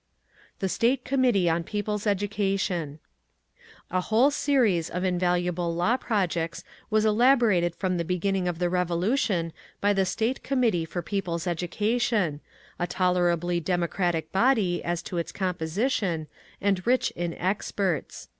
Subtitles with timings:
[0.61, 2.97] The State Committee on People's Education:
[3.91, 9.53] A whole series of invaluable law projects was elaborated from the beginning of the Revolution
[9.79, 12.41] by the State Committee for People's Education,
[12.79, 16.25] a tolerably democratic body as to its composition,
[16.59, 18.27] and rich in experts.